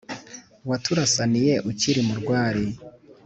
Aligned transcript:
waturasaniye 0.69 1.53
ukiri 1.69 2.01
mu 2.07 2.13
rwari, 2.19 2.65